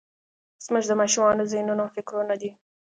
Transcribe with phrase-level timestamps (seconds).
[0.65, 2.49] زموږ د ماشومانو ذهنونه او فکرونه دي.